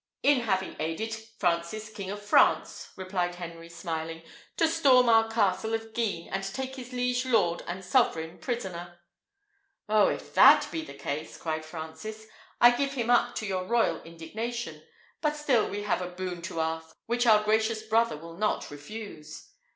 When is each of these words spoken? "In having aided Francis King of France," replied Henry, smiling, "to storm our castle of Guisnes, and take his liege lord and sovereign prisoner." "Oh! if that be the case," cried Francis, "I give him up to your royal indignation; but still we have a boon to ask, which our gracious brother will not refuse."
"In 0.23 0.39
having 0.41 0.75
aided 0.79 1.13
Francis 1.13 1.91
King 1.93 2.09
of 2.09 2.19
France," 2.19 2.89
replied 2.97 3.35
Henry, 3.35 3.69
smiling, 3.69 4.23
"to 4.57 4.67
storm 4.67 5.07
our 5.07 5.29
castle 5.29 5.75
of 5.75 5.93
Guisnes, 5.93 6.27
and 6.31 6.43
take 6.43 6.75
his 6.75 6.91
liege 6.91 7.23
lord 7.23 7.61
and 7.67 7.85
sovereign 7.85 8.39
prisoner." 8.39 8.97
"Oh! 9.87 10.07
if 10.07 10.33
that 10.33 10.67
be 10.71 10.81
the 10.81 10.95
case," 10.95 11.37
cried 11.37 11.63
Francis, 11.63 12.25
"I 12.59 12.71
give 12.71 12.93
him 12.93 13.11
up 13.11 13.35
to 13.35 13.45
your 13.45 13.65
royal 13.67 14.01
indignation; 14.01 14.81
but 15.21 15.35
still 15.35 15.69
we 15.69 15.83
have 15.83 16.01
a 16.01 16.09
boon 16.09 16.41
to 16.41 16.61
ask, 16.61 16.95
which 17.05 17.27
our 17.27 17.43
gracious 17.43 17.83
brother 17.83 18.17
will 18.17 18.37
not 18.37 18.71
refuse." 18.71 19.49